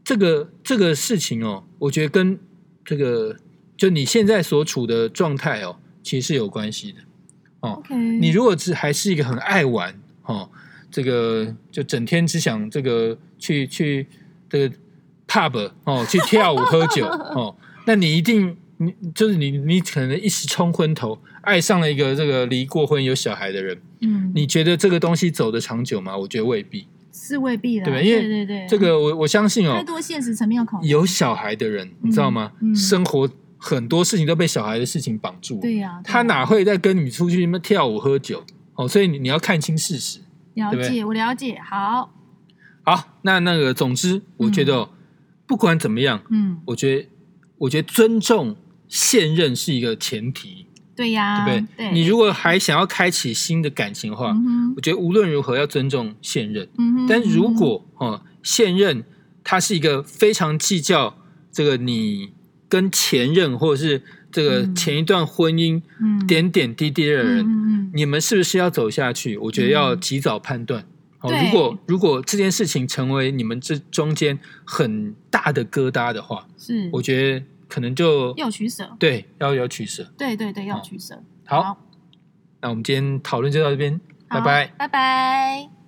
[0.05, 2.39] 这个这个事情哦，我觉得跟
[2.85, 3.37] 这个
[3.77, 6.99] 就你现在所处的状态哦，其实是有关系的。
[7.61, 10.51] OK，你如果只还是一个很爱玩哦，
[10.91, 14.07] 这个就整天只想这个去去
[14.49, 14.75] 这个
[15.29, 17.55] pub 哦，去跳舞喝酒 哦，
[17.87, 26.17] 那你一定你就是你你可能一时冲昏头，爱上了一个这个离过婚有小孩的人，嗯，你觉得这个东西走得长久吗？
[26.17, 26.87] 我觉得未必。
[27.13, 32.53] 是未必的，对吧因为对对对，这个我我相信哦太哦，多现实层面要考虑，有小孩的人，你知道吗？
[32.63, 33.29] 嗯生活
[33.59, 38.43] 很多事情都被小孩的事情绑住，对呀，他哪会再跟你出去什么跳舞喝酒？
[38.77, 40.21] 哦，所以你你要看清事实。
[40.55, 41.05] 了对不解？
[41.05, 42.13] 我了解，好，
[42.83, 44.91] 好，那那个，总之，我觉得、哦
[45.47, 47.09] 不管怎么样，嗯，我觉得，
[47.59, 48.55] 我觉得尊重
[48.87, 51.89] 现任是一个前提，对呀，对不对？
[51.89, 56.69] 对，你如果还想要开启新的感情的话，嗯哼我觉得无论如何要尊重现任。
[56.79, 59.03] 嗯哼，但如果哦，现任
[59.43, 61.17] 他是一个非常计较
[61.51, 62.31] 这个你
[62.69, 69.37] 跟前任或者是这个嗯前一段婚姻嗯点点滴滴的人，你们是不是要走下去？
[69.37, 70.85] 我觉得要及早判断。
[71.21, 80.11] 哦，如果如果这件事情成为你们这中间很大的疙瘩的话，是，我觉得可能就要取舍，对要有取舍。
[80.17, 81.23] 对对对，要取舍。
[81.45, 81.77] 好，
[82.63, 84.67] 那我们今天讨论就到这边，拜好拜。
[84.79, 85.80] 拜拜。